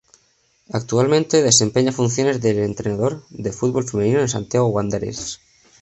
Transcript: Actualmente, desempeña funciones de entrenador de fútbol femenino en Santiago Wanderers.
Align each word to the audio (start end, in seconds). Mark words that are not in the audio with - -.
Actualmente, 0.79 1.43
desempeña 1.43 1.91
funciones 1.91 2.41
de 2.41 2.65
entrenador 2.65 3.23
de 3.29 3.51
fútbol 3.53 3.87
femenino 3.87 4.19
en 4.21 4.29
Santiago 4.29 4.65
Wanderers. 4.69 5.39